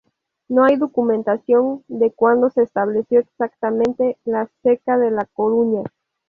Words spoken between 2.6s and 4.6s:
estableció exactamente la